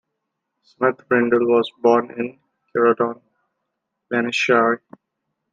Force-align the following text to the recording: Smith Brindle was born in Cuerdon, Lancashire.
Smith 0.63 1.07
Brindle 1.07 1.45
was 1.47 1.69
born 1.79 2.09
in 2.17 2.39
Cuerdon, 2.73 3.21
Lancashire. 4.09 4.81